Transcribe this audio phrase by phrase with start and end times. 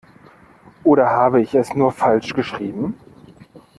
[0.83, 2.95] Oder habe ich es nur falsch geschrieben?